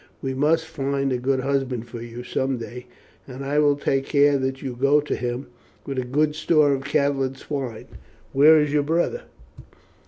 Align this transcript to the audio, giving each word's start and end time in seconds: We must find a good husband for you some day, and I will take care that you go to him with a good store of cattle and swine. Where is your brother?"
We 0.19 0.33
must 0.33 0.65
find 0.65 1.13
a 1.13 1.19
good 1.19 1.41
husband 1.41 1.87
for 1.87 2.01
you 2.01 2.23
some 2.23 2.57
day, 2.57 2.87
and 3.27 3.45
I 3.45 3.59
will 3.59 3.75
take 3.75 4.07
care 4.07 4.39
that 4.39 4.59
you 4.63 4.75
go 4.75 4.99
to 4.99 5.15
him 5.15 5.45
with 5.85 5.99
a 5.99 6.03
good 6.05 6.33
store 6.33 6.73
of 6.73 6.83
cattle 6.85 7.21
and 7.21 7.37
swine. 7.37 7.85
Where 8.33 8.59
is 8.59 8.73
your 8.73 8.81
brother?" 8.81 9.25